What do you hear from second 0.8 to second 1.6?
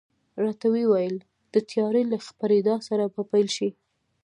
ویل، د